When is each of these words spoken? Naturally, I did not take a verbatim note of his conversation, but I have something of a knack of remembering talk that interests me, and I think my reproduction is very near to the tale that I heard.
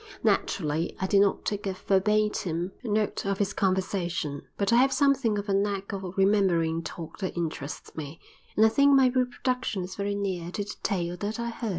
Naturally, 0.23 0.95
I 0.99 1.05
did 1.05 1.21
not 1.21 1.45
take 1.45 1.67
a 1.67 1.73
verbatim 1.73 2.71
note 2.83 3.23
of 3.23 3.37
his 3.37 3.53
conversation, 3.53 4.41
but 4.57 4.73
I 4.73 4.77
have 4.77 4.91
something 4.91 5.37
of 5.37 5.47
a 5.47 5.53
knack 5.53 5.93
of 5.93 6.17
remembering 6.17 6.81
talk 6.81 7.19
that 7.19 7.37
interests 7.37 7.95
me, 7.95 8.19
and 8.57 8.65
I 8.65 8.69
think 8.69 8.95
my 8.95 9.09
reproduction 9.09 9.83
is 9.83 9.93
very 9.93 10.15
near 10.15 10.49
to 10.53 10.63
the 10.63 10.75
tale 10.81 11.17
that 11.17 11.39
I 11.39 11.49
heard. 11.51 11.69